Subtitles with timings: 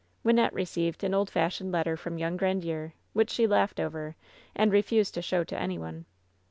[0.25, 4.15] Wjmnette received an old fashioned letter from young Grandiere, which she laughed over
[4.55, 6.05] and refused to show to any one.